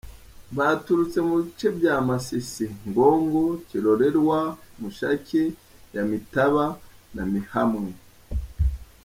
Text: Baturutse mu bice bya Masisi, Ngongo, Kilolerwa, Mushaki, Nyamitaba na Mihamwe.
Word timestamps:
Baturutse 0.57 1.17
mu 1.27 1.33
bice 1.45 1.67
bya 1.77 1.95
Masisi, 2.07 2.65
Ngongo, 2.87 3.43
Kilolerwa, 3.67 4.39
Mushaki, 4.79 5.43
Nyamitaba 5.91 6.65
na 7.15 7.23
Mihamwe. 7.31 7.91